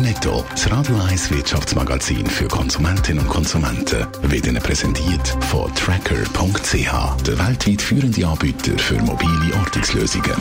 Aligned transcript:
Netto, 0.00 0.44
das 0.50 0.70
Radio 0.70 0.96
1 0.96 1.30
Wirtschaftsmagazin 1.30 2.26
für 2.26 2.48
Konsumentinnen 2.48 3.22
und 3.22 3.28
Konsumenten, 3.28 4.06
wird 4.22 4.46
Ihnen 4.46 4.62
präsentiert 4.62 5.36
von 5.50 5.72
Tracker.ch, 5.74 7.22
der 7.26 7.38
weltweit 7.38 7.82
führende 7.82 8.26
Anbieter 8.26 8.78
für 8.78 8.94
mobile 9.02 9.54
Ortungslösungen. 9.58 10.32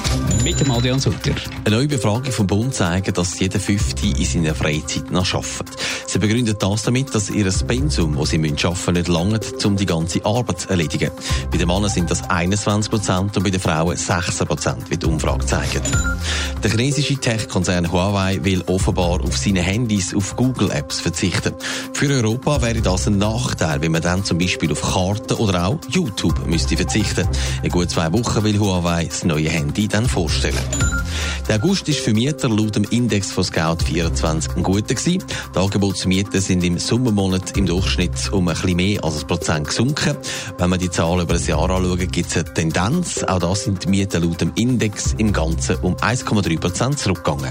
Mit 0.44 0.60
dem 0.62 0.72
Adrian 0.72 1.00
Sutter. 1.00 1.34
Eine 1.66 1.76
neue 1.76 1.88
Befragung 1.88 2.32
vom 2.32 2.48
Bund 2.48 2.74
zeigt, 2.74 3.18
dass 3.18 3.38
jeder 3.40 3.60
Fünfte 3.60 4.08
in 4.08 4.26
seiner 4.26 4.56
Freizeit 4.56 5.12
noch 5.12 5.34
arbeitet. 5.34 5.76
Sie 6.08 6.20
begründet 6.20 6.64
das 6.64 6.84
damit, 6.84 7.14
dass 7.14 7.30
ihr 7.30 7.50
Pensum, 7.68 8.18
das 8.18 8.30
sie 8.30 8.38
arbeiten 8.38 8.70
müssen, 8.70 8.94
nicht 8.94 9.08
langt, 9.08 9.66
um 9.66 9.76
die 9.76 9.86
ganze 9.86 10.26
Arbeit 10.26 10.62
zu 10.62 10.70
erledigen. 10.70 11.12
Bei 11.52 11.58
den 11.58 11.68
Männern 11.68 11.90
sind 11.90 12.10
das 12.10 12.30
21 12.30 12.90
Prozent 12.90 13.36
und 13.36 13.44
bei 13.44 13.50
den 13.50 13.60
Frauen 13.60 13.98
16 13.98 14.48
Prozent, 14.48 14.90
wie 14.90 14.98
die 14.98 15.06
Umfrage 15.06 15.46
zeigt. 15.46 15.84
Der 16.64 16.72
chinesische 16.72 17.16
Tech-Konzern 17.16 17.92
Huawei 17.92 18.40
will 18.44 18.64
offenbar 18.68 19.22
auf 19.22 19.38
seine 19.50 19.62
Handys 19.62 20.14
auf 20.14 20.36
Google 20.36 20.70
Apps 20.70 21.00
verzichten. 21.00 21.56
Für 21.94 22.08
Europa 22.10 22.62
wäre 22.62 22.82
das 22.82 23.08
ein 23.08 23.18
Nachteil, 23.18 23.82
wenn 23.82 23.92
man 23.92 24.04
dann 24.04 24.24
zum 24.24 24.38
Beispiel 24.38 24.72
auf 24.72 24.82
Karten 24.82 25.34
oder 25.34 25.68
auch 25.68 25.80
YouTube 25.90 26.46
müsste 26.46 26.78
verzichten. 26.78 27.28
In 27.64 27.72
gut 27.72 27.90
zwei 27.90 28.14
Wochen 28.14 28.44
will 28.44 28.60
Huawei 28.60 29.06
das 29.06 29.24
neue 29.24 29.50
Handy 29.50 29.88
dann 29.88 30.08
vorstellen. 30.08 30.56
Der 31.50 31.56
August 31.56 31.90
ist 31.90 32.02
für 32.02 32.14
Mieter 32.14 32.48
laut 32.48 32.76
dem 32.76 32.84
Index 32.92 33.32
von 33.32 33.44
Scout24 33.44 34.56
ein 34.56 34.62
guter 34.62 34.94
gewesen. 34.94 35.24
Die 35.56 35.58
Angebotsmieten 35.58 36.40
sind 36.42 36.64
im 36.64 36.78
Sommermonat 36.78 37.58
im 37.58 37.66
Durchschnitt 37.66 38.32
um 38.32 38.48
ein 38.48 38.54
bisschen 38.54 38.76
mehr 38.76 39.04
als 39.04 39.22
ein 39.22 39.28
Prozent 39.28 39.68
gesunken. 39.68 40.16
Wenn 40.60 40.70
man 40.70 40.78
die 40.78 40.92
Zahlen 40.92 41.22
über 41.22 41.34
ein 41.34 41.44
Jahr 41.44 41.72
anschaut, 41.72 42.12
gibt 42.12 42.30
es 42.30 42.36
eine 42.38 42.54
Tendenz. 42.54 43.24
Auch 43.24 43.40
da 43.40 43.56
sind 43.56 43.84
die 43.84 43.88
Mieten 43.88 44.22
laut 44.22 44.42
dem 44.42 44.52
Index 44.58 45.16
im 45.18 45.34
Ganzen 45.34 45.78
um 45.78 45.96
1,3 45.96 46.60
Prozent 46.60 47.00
zurückgegangen. 47.00 47.50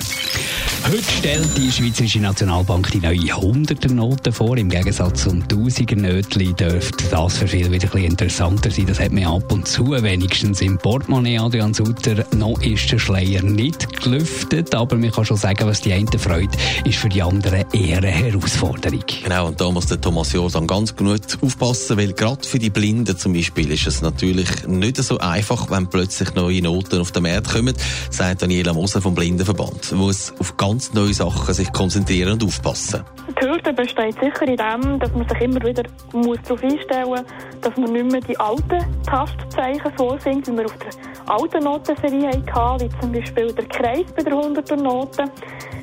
Heute 0.84 1.02
stellt 1.02 1.58
die 1.58 1.70
Schweizerische 1.72 2.20
Nationalbank 2.20 2.92
die 2.92 3.00
neue 3.00 3.18
100er-Note 3.18 4.30
vor. 4.30 4.56
Im 4.56 4.70
Gegensatz 4.70 5.24
zum 5.24 5.42
1000er-Nötchen 5.42 6.54
dürfte 6.54 7.04
das 7.10 7.38
für 7.38 7.48
viele 7.48 7.72
wieder 7.72 7.88
ein 7.88 7.90
bisschen 7.90 8.10
interessanter 8.12 8.70
sein. 8.70 8.86
Das 8.86 9.00
hat 9.00 9.10
man 9.10 9.24
ab 9.24 9.50
und 9.52 9.66
zu 9.66 9.90
wenigstens 9.90 10.60
im 10.60 10.78
Portemonnaie, 10.78 11.40
Adrian 11.40 11.74
Sutter. 11.74 12.24
Noch 12.36 12.62
ist 12.62 12.92
der 12.92 13.00
Schleier 13.00 13.42
nicht 13.42 13.87
gelüftet, 13.92 14.74
aber 14.74 14.96
man 14.96 15.10
kann 15.10 15.24
schon 15.24 15.36
sagen, 15.36 15.66
was 15.66 15.80
die 15.80 15.92
einen 15.92 16.08
freut, 16.18 16.50
ist 16.84 16.98
für 16.98 17.08
die 17.08 17.22
anderen 17.22 17.64
eher 17.72 17.98
eine 17.98 18.08
Herausforderung. 18.08 19.04
Genau, 19.22 19.48
und 19.48 19.60
da 19.60 19.70
muss 19.70 19.86
der 19.86 20.00
Thomas 20.00 20.32
Josan 20.32 20.66
ganz 20.66 20.94
gut 20.94 21.38
aufpassen, 21.40 21.96
weil 21.96 22.12
gerade 22.12 22.46
für 22.46 22.58
die 22.58 22.70
Blinden 22.70 23.16
zum 23.16 23.32
Beispiel 23.32 23.70
ist 23.70 23.86
es 23.86 24.02
natürlich 24.02 24.66
nicht 24.66 24.96
so 24.98 25.18
einfach, 25.18 25.70
wenn 25.70 25.88
plötzlich 25.88 26.34
neue 26.34 26.62
Noten 26.62 27.00
auf 27.00 27.12
den 27.12 27.22
Markt 27.24 27.50
kommen, 27.50 27.74
sagt 28.10 28.42
Daniela 28.42 28.72
Moser 28.72 29.00
vom 29.00 29.14
Blindenverband. 29.14 29.92
Man 29.92 30.00
muss 30.00 30.32
auf 30.38 30.56
ganz 30.56 30.92
neue 30.92 31.14
Sachen 31.14 31.54
sich 31.54 31.72
konzentrieren 31.72 32.32
und 32.32 32.44
aufpassen. 32.44 33.04
Die 33.40 33.46
Hürde 33.46 33.72
besteht 33.72 34.14
sicher 34.14 34.48
in 34.48 34.56
dem, 34.56 34.98
dass 34.98 35.12
man 35.12 35.28
sich 35.28 35.40
immer 35.40 35.62
wieder 35.62 35.84
muss 36.12 36.38
darauf 36.42 36.62
einstellen 36.62 37.08
muss, 37.08 37.20
dass 37.60 37.76
man 37.76 37.92
nicht 37.92 38.10
mehr 38.10 38.20
die 38.20 38.38
alten 38.38 38.84
Tastzeichen 39.04 39.92
vorsingt, 39.96 40.48
wie 40.48 40.56
wir 40.56 40.66
auf 40.66 40.76
der 40.78 41.32
alten 41.32 41.64
Notenserie 41.64 42.30
hatten, 42.52 42.84
wie 42.84 43.00
zum 43.00 43.12
Beispiel 43.12 43.52
der 43.52 43.66
Kreis 43.66 44.06
bei 44.16 44.22
der 44.22 44.32
100er 44.32 44.76
Note. 44.76 45.24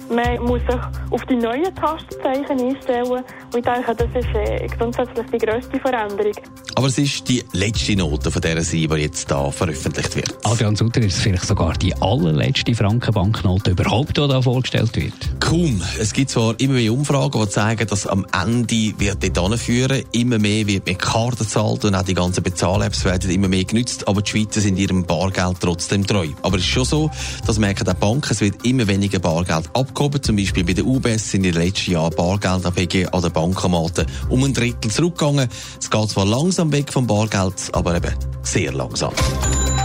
Man 0.10 0.44
muss 0.44 0.62
sich 0.70 0.80
auf 1.10 1.26
die 1.26 1.36
neuen 1.36 1.74
Tastzeichen 1.76 2.60
einstellen 2.60 3.10
und 3.12 3.24
ich 3.56 3.64
denke, 3.64 3.96
das 3.96 4.08
ist 4.14 4.36
äh, 4.36 4.68
grundsätzlich 4.78 5.26
die 5.32 5.38
grösste 5.38 5.80
Veränderung. 5.80 6.34
Aber 6.76 6.88
es 6.88 6.98
ist 6.98 7.28
die 7.28 7.42
letzte 7.54 7.96
Note 7.96 8.30
von 8.30 8.42
dieser 8.42 8.62
Serie, 8.62 8.98
die 8.98 9.04
jetzt 9.04 9.32
hier 9.32 9.52
veröffentlicht 9.52 10.16
wird. 10.16 10.38
Adrian 10.44 10.76
Sutter, 10.76 11.00
ist 11.00 11.16
es 11.16 11.22
vielleicht 11.22 11.46
sogar 11.46 11.74
die 11.74 11.96
allerletzte 11.96 12.76
Frankenbanknote 12.76 13.72
überhaupt, 13.72 14.18
die 14.18 14.28
da 14.28 14.42
vorgestellt 14.42 14.96
wird? 14.96 15.14
Kaum. 15.40 15.82
Es 15.98 16.14
gibt 16.14 16.30
zwar 16.30 16.60
immer 16.60 16.74
mehr 16.74 16.92
Umfragen, 16.92 17.45
die 17.46 17.52
zeigen, 17.52 17.88
dass 17.88 18.08
am 18.08 18.26
Ende 18.32 18.94
wird 18.98 19.38
dort 19.38 19.50
hinführen. 19.50 20.04
Immer 20.12 20.40
mehr 20.40 20.68
wird 20.68 20.86
mit 20.86 21.00
Karten 21.00 21.44
gezahlt 21.44 21.86
und 21.86 21.96
auch 21.96 22.04
die 22.04 22.14
ganzen 22.14 22.44
Bezahl-Apps 22.44 23.06
werden 23.06 23.30
immer 23.30 23.48
mehr 23.48 23.64
genutzt, 23.64 24.08
aber 24.08 24.22
die 24.22 24.32
Schweizer 24.32 24.62
sind 24.62 24.78
ihrem 24.78 25.06
Bargeld 25.06 25.58
trotzdem 25.60 26.06
treu. 26.06 26.28
Aber 26.42 26.58
es 26.58 26.64
ist 26.64 26.70
schon 26.70 26.86
so, 26.86 27.12
das 27.46 27.60
merken 27.60 27.88
auch 27.88 27.94
Banken, 27.94 28.32
es 28.32 28.42
wird 28.42 28.66
immer 28.66 28.88
weniger 28.88 29.20
Bargeld 29.20 29.70
abgehoben. 29.74 30.22
Zum 30.22 30.36
Beispiel 30.36 30.64
bei 30.64 30.74
der 30.74 30.86
UBS 30.86 31.32
sind 31.32 31.46
in 31.46 31.54
den 31.54 31.62
letzten 31.62 31.92
Jahren 31.92 32.16
Bargeldabhänge 32.16 33.14
an 33.14 33.22
den 33.22 33.32
Bankomaten 33.32 34.06
um 34.30 34.44
ein 34.44 34.54
Drittel 34.54 34.92
zurückgegangen. 34.92 35.50
Es 35.80 35.90
geht 35.90 36.10
zwar 36.10 36.26
langsam 36.26 36.72
weg 36.72 36.92
vom 36.92 37.08
Bargeld, 37.08 37.70
aber 37.74 37.96
eben 37.96 38.14
sehr 38.44 38.74
langsam. 38.74 39.14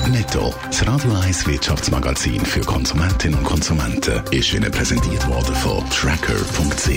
Netto, 0.08 0.54
das 0.66 0.86
Radio 0.86 1.12
1 1.12 1.46
Wirtschaftsmagazin 1.46 2.44
für 2.44 2.60
Konsumentinnen 2.60 3.38
und 3.38 3.44
Konsumenten, 3.44 4.22
ist 4.30 4.52
Ihnen 4.54 4.70
präsentiert 4.70 5.26
worden 5.28 5.54
von 5.56 5.88
Tracker.ch. 5.90 6.88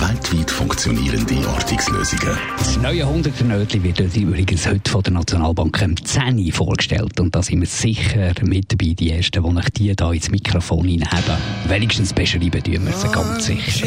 Weltweit 0.00 0.50
funktionierende 0.50 1.48
Ortungslösungen. 1.48 2.38
Das 2.56 2.76
neue 2.78 3.04
100er-Nötchen 3.04 3.82
wird 3.82 4.00
uns 4.00 4.16
übrigens 4.16 4.66
heute 4.66 4.90
von 4.90 5.02
der 5.02 5.12
Nationalbank 5.12 5.82
im 5.82 6.04
10 6.04 6.52
vorgestellt. 6.52 7.20
Und 7.20 7.34
da 7.34 7.42
sind 7.42 7.60
wir 7.60 7.68
sicher 7.68 8.32
mit 8.42 8.72
dabei, 8.72 8.94
die 8.94 9.12
Ersten, 9.12 9.42
die 9.42 9.58
euch 9.58 9.70
die 9.70 9.94
hier 9.94 10.12
ins 10.12 10.30
Mikrofon 10.30 10.86
hineinheben. 10.86 11.36
Wenigstens 11.68 12.12
beschreiben 12.12 12.62
tun 12.62 12.86
wir 12.86 12.92
sie 12.92 13.08
ganz 13.08 13.46
sicher. 13.46 13.86